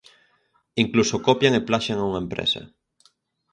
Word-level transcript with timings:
¡Incluso 0.83 1.23
copian 1.27 1.53
e 1.59 1.65
plaxian 1.67 1.97
a 1.99 2.07
unha 2.09 2.21
empresa! 2.25 2.61